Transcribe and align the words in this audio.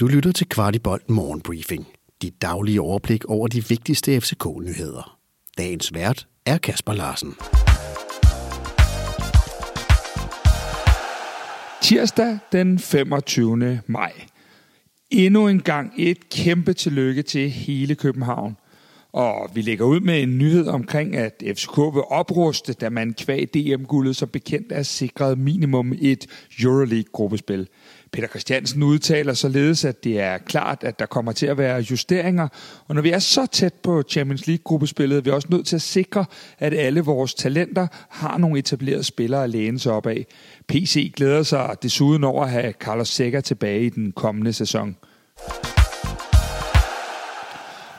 Du 0.00 0.06
lytter 0.06 0.32
til 0.32 0.48
Kvartibolt 0.48 1.10
Morgenbriefing. 1.10 1.86
Dit 2.22 2.42
daglige 2.42 2.80
overblik 2.80 3.24
over 3.24 3.48
de 3.48 3.68
vigtigste 3.68 4.20
FCK-nyheder. 4.20 5.18
Dagens 5.58 5.94
vært 5.94 6.26
er 6.46 6.58
Kasper 6.58 6.92
Larsen. 6.92 7.34
Tirsdag 11.82 12.38
den 12.52 12.78
25. 12.78 13.80
maj. 13.86 14.12
Endnu 15.10 15.48
en 15.48 15.60
gang 15.60 15.92
et 15.96 16.28
kæmpe 16.28 16.72
tillykke 16.72 17.22
til 17.22 17.50
hele 17.50 17.94
København. 17.94 18.56
Og 19.14 19.50
vi 19.54 19.62
lægger 19.62 19.84
ud 19.84 20.00
med 20.00 20.22
en 20.22 20.38
nyhed 20.38 20.66
omkring, 20.66 21.16
at 21.16 21.42
FCK 21.56 21.76
vil 21.76 22.02
opruste, 22.08 22.72
da 22.72 22.90
man 22.90 23.14
kvæg 23.14 23.54
DM-guldet 23.54 24.16
som 24.16 24.28
bekendt 24.28 24.72
er 24.72 24.82
sikret 24.82 25.38
minimum 25.38 25.92
et 26.00 26.26
Euroleague-gruppespil. 26.62 27.68
Peter 28.14 28.28
Christiansen 28.28 28.82
udtaler 28.82 29.34
således, 29.34 29.84
at 29.84 30.04
det 30.04 30.20
er 30.20 30.38
klart, 30.38 30.84
at 30.84 30.98
der 30.98 31.06
kommer 31.06 31.32
til 31.32 31.46
at 31.46 31.58
være 31.58 31.80
justeringer. 31.90 32.48
Og 32.88 32.94
når 32.94 33.02
vi 33.02 33.10
er 33.10 33.18
så 33.18 33.46
tæt 33.46 33.74
på 33.74 34.02
Champions 34.02 34.46
League-gruppespillet, 34.46 35.16
er 35.16 35.20
vi 35.20 35.30
også 35.30 35.48
nødt 35.50 35.66
til 35.66 35.76
at 35.76 35.82
sikre, 35.82 36.24
at 36.58 36.74
alle 36.74 37.00
vores 37.00 37.34
talenter 37.34 37.86
har 38.08 38.38
nogle 38.38 38.58
etablerede 38.58 39.04
spillere 39.04 39.44
at 39.44 39.50
læne 39.50 39.78
sig 39.78 39.92
op 39.92 40.06
af. 40.06 40.26
PC 40.68 41.12
glæder 41.16 41.42
sig 41.42 41.76
desuden 41.82 42.24
over 42.24 42.44
at 42.44 42.50
have 42.50 42.72
Carlos 42.72 43.08
Sækker 43.08 43.40
tilbage 43.40 43.86
i 43.86 43.88
den 43.88 44.12
kommende 44.12 44.52
sæson. 44.52 44.96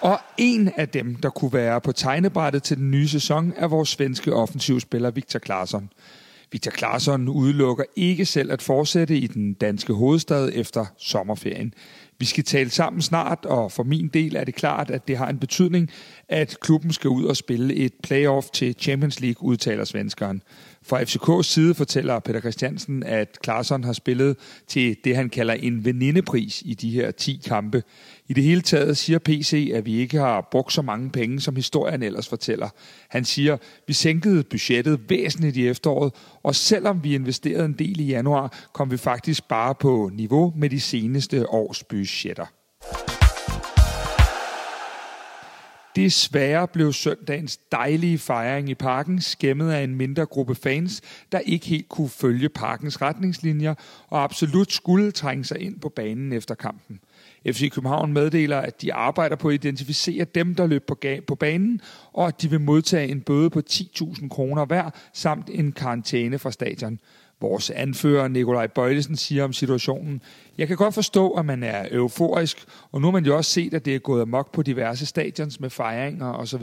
Og 0.00 0.18
en 0.38 0.70
af 0.76 0.88
dem, 0.88 1.14
der 1.14 1.30
kunne 1.30 1.52
være 1.52 1.80
på 1.80 1.92
tegnebrættet 1.92 2.62
til 2.62 2.76
den 2.76 2.90
nye 2.90 3.08
sæson, 3.08 3.52
er 3.56 3.66
vores 3.66 3.88
svenske 3.88 4.32
offensivspiller 4.32 5.10
Victor 5.10 5.38
Claesson. 5.38 5.90
Victor 6.54 6.70
Claesson 6.70 7.28
udelukker 7.28 7.84
ikke 7.96 8.26
selv 8.26 8.52
at 8.52 8.62
fortsætte 8.62 9.18
i 9.18 9.26
den 9.26 9.54
danske 9.54 9.92
hovedstad 9.92 10.50
efter 10.54 10.86
sommerferien. 10.98 11.74
Vi 12.24 12.28
skal 12.28 12.44
tale 12.44 12.70
sammen 12.70 13.02
snart, 13.02 13.44
og 13.44 13.72
for 13.72 13.82
min 13.82 14.08
del 14.08 14.36
er 14.36 14.44
det 14.44 14.54
klart, 14.54 14.90
at 14.90 15.08
det 15.08 15.16
har 15.16 15.28
en 15.28 15.38
betydning, 15.38 15.90
at 16.28 16.56
klubben 16.60 16.92
skal 16.92 17.10
ud 17.10 17.24
og 17.24 17.36
spille 17.36 17.74
et 17.74 17.92
playoff 18.02 18.46
til 18.52 18.74
Champions 18.78 19.20
League, 19.20 19.48
udtaler 19.48 19.84
svenskeren. 19.84 20.42
Fra 20.86 21.02
FCK's 21.02 21.42
side 21.42 21.74
fortæller 21.74 22.18
Peter 22.18 22.40
Christiansen, 22.40 23.02
at 23.02 23.38
Klarsson 23.42 23.84
har 23.84 23.92
spillet 23.92 24.36
til 24.68 24.96
det, 25.04 25.16
han 25.16 25.28
kalder 25.28 25.54
en 25.54 25.84
venindepris 25.84 26.62
i 26.66 26.74
de 26.74 26.90
her 26.90 27.10
10 27.10 27.40
kampe. 27.46 27.82
I 28.28 28.32
det 28.32 28.44
hele 28.44 28.60
taget 28.60 28.96
siger 28.96 29.18
PC, 29.18 29.70
at 29.74 29.86
vi 29.86 29.94
ikke 29.94 30.18
har 30.18 30.48
brugt 30.50 30.72
så 30.72 30.82
mange 30.82 31.10
penge, 31.10 31.40
som 31.40 31.56
historien 31.56 32.02
ellers 32.02 32.28
fortæller. 32.28 32.68
Han 33.08 33.24
siger, 33.24 33.56
vi 33.86 33.92
sænkede 33.92 34.42
budgettet 34.42 35.00
væsentligt 35.08 35.56
i 35.56 35.68
efteråret, 35.68 36.12
og 36.42 36.54
selvom 36.54 37.04
vi 37.04 37.14
investerede 37.14 37.64
en 37.64 37.72
del 37.72 38.00
i 38.00 38.06
januar, 38.06 38.68
kom 38.72 38.90
vi 38.90 38.96
faktisk 38.96 39.48
bare 39.48 39.74
på 39.74 40.10
niveau 40.12 40.52
med 40.56 40.70
de 40.70 40.80
seneste 40.80 41.50
års 41.50 41.84
budgetter. 42.14 42.46
Desværre 45.96 46.68
blev 46.68 46.92
søndagens 46.92 47.56
dejlige 47.56 48.18
fejring 48.18 48.68
i 48.68 48.74
parken 48.74 49.20
skæmmet 49.20 49.72
af 49.72 49.82
en 49.82 49.94
mindre 49.94 50.26
gruppe 50.26 50.54
fans, 50.54 51.00
der 51.32 51.38
ikke 51.38 51.66
helt 51.66 51.88
kunne 51.88 52.08
følge 52.08 52.48
parkens 52.48 53.02
retningslinjer 53.02 53.74
og 54.08 54.24
absolut 54.24 54.72
skulle 54.72 55.10
trænge 55.10 55.44
sig 55.44 55.58
ind 55.60 55.80
på 55.80 55.88
banen 55.88 56.32
efter 56.32 56.54
kampen. 56.54 57.00
FC 57.46 57.70
København 57.70 58.12
meddeler, 58.12 58.58
at 58.58 58.82
de 58.82 58.94
arbejder 58.94 59.36
på 59.36 59.48
at 59.48 59.54
identificere 59.54 60.24
dem, 60.24 60.54
der 60.54 60.66
løb 60.66 60.86
på, 60.86 60.98
på 61.26 61.34
banen, 61.34 61.80
og 62.12 62.26
at 62.28 62.42
de 62.42 62.50
vil 62.50 62.60
modtage 62.60 63.08
en 63.08 63.20
bøde 63.20 63.50
på 63.50 63.62
10.000 63.70 64.28
kroner 64.28 64.64
hver, 64.64 64.90
samt 65.12 65.50
en 65.52 65.72
karantæne 65.72 66.38
fra 66.38 66.50
stadion. 66.50 66.98
Vores 67.44 67.70
anfører 67.70 68.28
Nikolaj 68.28 68.66
Bøjlesen 68.66 69.16
siger 69.16 69.44
om 69.44 69.52
situationen, 69.52 70.22
jeg 70.58 70.68
kan 70.68 70.76
godt 70.76 70.94
forstå, 70.94 71.30
at 71.30 71.46
man 71.46 71.62
er 71.62 71.86
euforisk, 71.90 72.64
og 72.92 73.00
nu 73.00 73.06
har 73.06 73.12
man 73.12 73.24
jo 73.24 73.36
også 73.36 73.50
set, 73.50 73.74
at 73.74 73.84
det 73.84 73.94
er 73.94 73.98
gået 73.98 74.22
amok 74.22 74.52
på 74.52 74.62
diverse 74.62 75.06
stadions 75.06 75.60
med 75.60 75.70
fejringer 75.70 76.32
osv. 76.32 76.62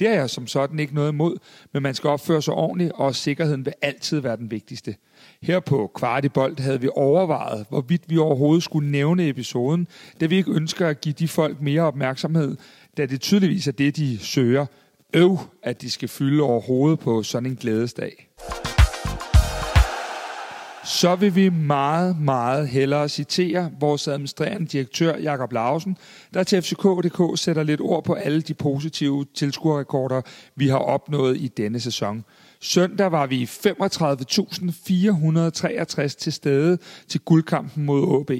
Det 0.00 0.08
er 0.08 0.14
jeg 0.14 0.30
som 0.30 0.46
sådan 0.46 0.78
ikke 0.78 0.94
noget 0.94 1.12
imod, 1.12 1.36
men 1.72 1.82
man 1.82 1.94
skal 1.94 2.10
opføre 2.10 2.42
sig 2.42 2.54
ordentligt, 2.54 2.92
og 2.94 3.14
sikkerheden 3.14 3.64
vil 3.64 3.72
altid 3.82 4.20
være 4.20 4.36
den 4.36 4.50
vigtigste. 4.50 4.94
Her 5.42 5.60
på 5.60 5.90
Kvartibolt 5.94 6.60
havde 6.60 6.80
vi 6.80 6.88
overvejet, 6.94 7.66
hvorvidt 7.68 8.02
vi 8.08 8.18
overhovedet 8.18 8.62
skulle 8.62 8.90
nævne 8.90 9.28
episoden, 9.28 9.88
da 10.20 10.26
vi 10.26 10.36
ikke 10.36 10.52
ønsker 10.52 10.88
at 10.88 11.00
give 11.00 11.14
de 11.18 11.28
folk 11.28 11.60
mere 11.60 11.82
opmærksomhed, 11.82 12.56
da 12.96 13.06
det 13.06 13.20
tydeligvis 13.20 13.68
er 13.68 13.72
det, 13.72 13.96
de 13.96 14.18
søger. 14.18 14.66
Øv, 15.14 15.38
at 15.62 15.82
de 15.82 15.90
skal 15.90 16.08
fylde 16.08 16.42
overhovedet 16.42 16.98
på 16.98 17.22
sådan 17.22 17.50
en 17.50 17.56
glædesdag 17.56 18.30
så 20.90 21.16
vil 21.16 21.34
vi 21.34 21.48
meget, 21.48 22.20
meget 22.20 22.68
hellere 22.68 23.08
citere 23.08 23.70
vores 23.80 24.08
administrerende 24.08 24.66
direktør 24.66 25.16
Jakob 25.16 25.52
Lausen, 25.52 25.96
der 26.34 26.42
til 26.42 26.62
FCK.dk 26.62 27.38
sætter 27.38 27.62
lidt 27.62 27.80
ord 27.80 28.04
på 28.04 28.14
alle 28.14 28.42
de 28.42 28.54
positive 28.54 29.26
tilskuerrekorder, 29.34 30.22
vi 30.56 30.68
har 30.68 30.78
opnået 30.78 31.36
i 31.36 31.48
denne 31.48 31.80
sæson. 31.80 32.24
Søndag 32.60 33.12
var 33.12 33.26
vi 33.26 33.44
35.463 33.44 36.08
til 36.08 36.32
stede 36.32 36.78
til 37.08 37.20
guldkampen 37.20 37.84
mod 37.84 38.20
AB. 38.20 38.30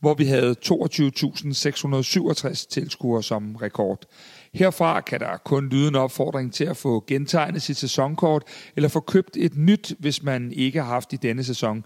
hvor 0.00 0.14
vi 0.14 0.24
havde 0.24 0.56
22.667 0.64 2.66
tilskuere 2.70 3.22
som 3.22 3.56
rekord. 3.56 4.04
Herfra 4.54 5.00
kan 5.00 5.20
der 5.20 5.36
kun 5.36 5.68
lyde 5.68 5.88
en 5.88 5.94
opfordring 5.94 6.52
til 6.52 6.64
at 6.64 6.76
få 6.76 7.04
gentegnet 7.06 7.62
sit 7.62 7.76
sæsonkort, 7.76 8.42
eller 8.76 8.88
få 8.88 9.00
købt 9.00 9.36
et 9.36 9.56
nyt, 9.56 9.94
hvis 9.98 10.22
man 10.22 10.52
ikke 10.52 10.82
har 10.82 10.88
haft 10.88 11.12
i 11.12 11.16
denne 11.16 11.44
sæson. 11.44 11.84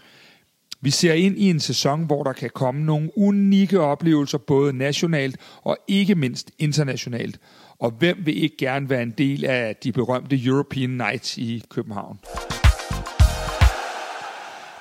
Vi 0.84 0.91
ser 0.91 1.12
ind 1.12 1.38
i 1.38 1.50
en 1.50 1.60
sæson, 1.60 2.04
hvor 2.04 2.22
der 2.22 2.32
kan 2.32 2.50
komme 2.54 2.84
nogle 2.84 3.19
unikke 3.19 3.81
oplevelser, 3.81 4.38
både 4.38 4.72
nationalt 4.72 5.37
og 5.62 5.76
ikke 5.88 6.15
mindst 6.15 6.50
internationalt. 6.59 7.38
Og 7.78 7.91
hvem 7.91 8.16
vil 8.25 8.43
ikke 8.43 8.56
gerne 8.56 8.91
være 8.91 9.03
en 9.03 9.10
del 9.10 9.44
af 9.44 9.76
de 9.76 9.93
berømte 9.93 10.44
European 10.44 10.91
Nights 10.91 11.38
i 11.38 11.62
København? 11.70 12.19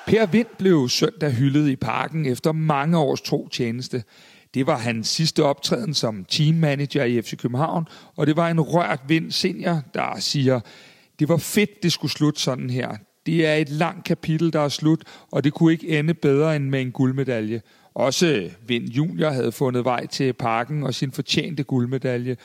Per 0.06 0.26
Vind 0.26 0.46
blev 0.58 0.88
søndag 0.88 1.32
hyldet 1.32 1.68
i 1.68 1.76
parken 1.76 2.26
efter 2.26 2.52
mange 2.52 2.98
års 2.98 3.20
tro 3.20 3.48
tjeneste. 3.48 4.04
Det 4.54 4.66
var 4.66 4.78
hans 4.78 5.08
sidste 5.08 5.44
optræden 5.44 5.94
som 5.94 6.24
teammanager 6.24 7.04
i 7.04 7.22
FC 7.22 7.36
København, 7.36 7.86
og 8.16 8.26
det 8.26 8.36
var 8.36 8.48
en 8.48 8.60
rørt 8.60 9.00
vind 9.08 9.30
senior, 9.30 9.82
der 9.94 10.20
siger, 10.20 10.60
det 11.18 11.28
var 11.28 11.36
fedt, 11.36 11.82
det 11.82 11.92
skulle 11.92 12.12
slutte 12.12 12.40
sådan 12.40 12.70
her. 12.70 12.96
Det 13.26 13.46
er 13.46 13.54
et 13.54 13.68
langt 13.68 14.04
kapitel, 14.04 14.52
der 14.52 14.60
er 14.60 14.68
slut, 14.68 15.02
og 15.30 15.44
det 15.44 15.52
kunne 15.52 15.72
ikke 15.72 15.98
ende 15.98 16.14
bedre 16.14 16.56
end 16.56 16.64
med 16.64 16.80
en 16.80 16.92
guldmedalje. 16.92 17.62
Også 17.94 18.50
Vind 18.66 18.88
Junior 18.88 19.30
havde 19.30 19.52
fundet 19.52 19.84
vej 19.84 20.06
til 20.06 20.32
parken 20.32 20.82
og 20.82 20.94
sin 20.94 21.12
fortjente 21.12 21.62
guldmedalje. 21.62 22.36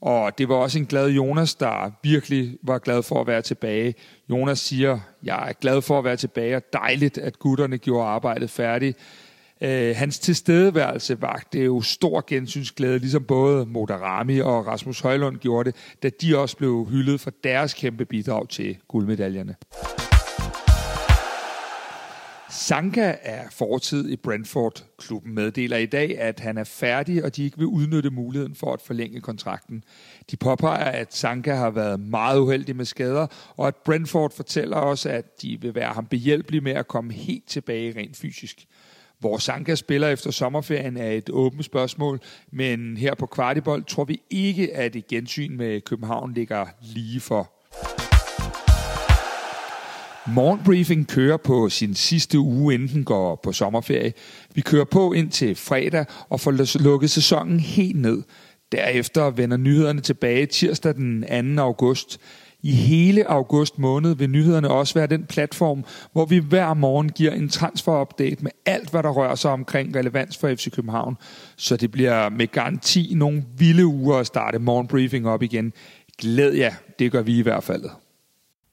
Og 0.00 0.38
det 0.38 0.48
var 0.48 0.54
også 0.54 0.78
en 0.78 0.86
glad 0.86 1.08
Jonas, 1.08 1.54
der 1.54 1.90
virkelig 2.02 2.56
var 2.62 2.78
glad 2.78 3.02
for 3.02 3.20
at 3.20 3.26
være 3.26 3.42
tilbage. 3.42 3.94
Jonas 4.30 4.58
siger, 4.58 5.00
jeg 5.22 5.48
er 5.48 5.52
glad 5.52 5.82
for 5.82 5.98
at 5.98 6.04
være 6.04 6.16
tilbage, 6.16 6.56
og 6.56 6.62
dejligt, 6.72 7.18
at 7.18 7.38
gutterne 7.38 7.78
gjorde 7.78 8.06
arbejdet 8.06 8.50
færdigt. 8.50 8.98
Øh, 9.60 9.96
hans 9.96 10.18
tilstedeværelse 10.18 11.22
vagte 11.22 11.64
jo 11.64 11.80
stor 11.80 12.24
gensynsglæde, 12.26 12.98
ligesom 12.98 13.24
både 13.24 13.66
Modarami 13.66 14.40
og 14.40 14.66
Rasmus 14.66 15.00
Højlund 15.00 15.36
gjorde 15.36 15.72
det, 15.72 15.94
da 16.02 16.10
de 16.20 16.38
også 16.38 16.56
blev 16.56 16.86
hyldet 16.90 17.20
for 17.20 17.32
deres 17.44 17.74
kæmpe 17.74 18.04
bidrag 18.04 18.48
til 18.48 18.76
guldmedaljerne. 18.88 19.54
Sanka 22.56 23.14
er 23.22 23.44
fortid 23.50 24.08
i 24.08 24.16
Brentford. 24.16 24.84
Klubben 24.98 25.34
meddeler 25.34 25.76
i 25.76 25.86
dag, 25.86 26.18
at 26.18 26.40
han 26.40 26.58
er 26.58 26.64
færdig, 26.64 27.24
og 27.24 27.36
de 27.36 27.44
ikke 27.44 27.58
vil 27.58 27.66
udnytte 27.66 28.10
muligheden 28.10 28.54
for 28.54 28.72
at 28.72 28.80
forlænge 28.80 29.20
kontrakten. 29.20 29.84
De 30.30 30.36
påpeger, 30.36 30.84
at 30.84 31.14
Sanka 31.14 31.54
har 31.54 31.70
været 31.70 32.00
meget 32.00 32.38
uheldig 32.38 32.76
med 32.76 32.84
skader, 32.84 33.26
og 33.56 33.68
at 33.68 33.76
Brentford 33.76 34.32
fortæller 34.32 34.76
også, 34.76 35.08
at 35.08 35.42
de 35.42 35.60
vil 35.60 35.74
være 35.74 35.92
ham 35.92 36.06
behjælpelige 36.06 36.60
med 36.60 36.72
at 36.72 36.88
komme 36.88 37.12
helt 37.12 37.48
tilbage 37.48 37.98
rent 38.00 38.16
fysisk. 38.16 38.66
Hvor 39.18 39.38
Sanka 39.38 39.74
spiller 39.74 40.08
efter 40.08 40.30
sommerferien 40.30 40.96
er 40.96 41.10
et 41.10 41.30
åbent 41.30 41.64
spørgsmål, 41.64 42.20
men 42.50 42.96
her 42.96 43.14
på 43.14 43.26
Kvartibold 43.26 43.84
tror 43.84 44.04
vi 44.04 44.20
ikke, 44.30 44.74
at 44.74 44.96
et 44.96 45.06
gensyn 45.06 45.56
med 45.56 45.80
København 45.80 46.34
ligger 46.34 46.66
lige 46.80 47.20
for. 47.20 47.53
Morgenbriefing 50.26 51.08
kører 51.08 51.36
på 51.36 51.68
sin 51.68 51.94
sidste 51.94 52.38
uge, 52.38 52.74
inden 52.74 52.88
den 52.88 53.04
går 53.04 53.40
på 53.42 53.52
sommerferie. 53.52 54.12
Vi 54.54 54.60
kører 54.60 54.84
på 54.84 55.12
ind 55.12 55.30
til 55.30 55.54
fredag 55.54 56.06
og 56.28 56.40
får 56.40 56.78
lukket 56.82 57.10
sæsonen 57.10 57.60
helt 57.60 57.96
ned. 57.96 58.22
Derefter 58.72 59.30
vender 59.30 59.56
nyhederne 59.56 60.00
tilbage 60.00 60.46
tirsdag 60.46 60.94
den 60.94 61.56
2. 61.56 61.62
august. 61.62 62.20
I 62.62 62.72
hele 62.72 63.30
august 63.30 63.78
måned 63.78 64.16
vil 64.16 64.30
nyhederne 64.30 64.70
også 64.70 64.94
være 64.94 65.06
den 65.06 65.24
platform, 65.24 65.84
hvor 66.12 66.24
vi 66.24 66.38
hver 66.38 66.74
morgen 66.74 67.08
giver 67.08 67.32
en 67.32 67.48
transfer-update 67.48 68.42
med 68.42 68.50
alt, 68.66 68.90
hvad 68.90 69.02
der 69.02 69.10
rører 69.10 69.34
sig 69.34 69.50
omkring 69.50 69.96
relevans 69.96 70.36
for 70.36 70.54
FC 70.54 70.70
København. 70.70 71.16
Så 71.56 71.76
det 71.76 71.90
bliver 71.90 72.28
med 72.28 72.46
garanti 72.46 73.12
nogle 73.16 73.44
vilde 73.58 73.86
uger 73.86 74.16
at 74.16 74.26
starte 74.26 74.58
morgenbriefing 74.58 75.28
op 75.28 75.42
igen. 75.42 75.72
Glæd 76.18 76.52
jer, 76.52 76.74
det 76.98 77.12
gør 77.12 77.22
vi 77.22 77.38
i 77.38 77.42
hvert 77.42 77.64
fald. 77.64 77.84